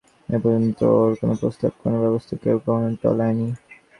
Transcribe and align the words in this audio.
এ 0.29 0.37
পর্যন্ত 0.43 0.79
ওর 0.95 1.11
কোনো 1.19 1.33
প্রস্তাব 1.41 1.71
কোনো 1.81 1.97
ব্যবস্থা 2.03 2.33
কেউ 2.43 2.57
কখনো 2.59 2.89
টলায় 3.01 3.35
নি। 3.35 3.47